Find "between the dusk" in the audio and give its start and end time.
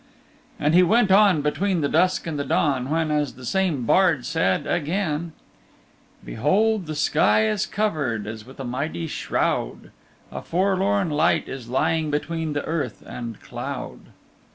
1.43-2.25